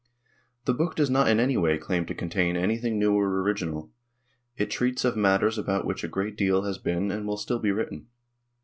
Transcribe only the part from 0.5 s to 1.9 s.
The book does not in any way